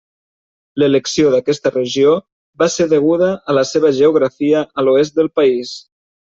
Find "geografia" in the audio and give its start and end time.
4.01-4.67